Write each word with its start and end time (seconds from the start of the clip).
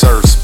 serves 0.00 0.39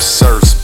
absurd 0.00 0.59